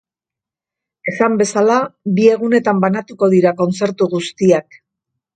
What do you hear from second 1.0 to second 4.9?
Esan bezala, bi egunetan banatuko dira kontzertu guztiak.